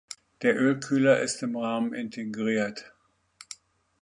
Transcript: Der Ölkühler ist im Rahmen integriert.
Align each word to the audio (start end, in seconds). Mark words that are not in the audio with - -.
Der 0.41 0.59
Ölkühler 0.59 1.19
ist 1.19 1.43
im 1.43 1.55
Rahmen 1.55 1.93
integriert. 1.93 2.91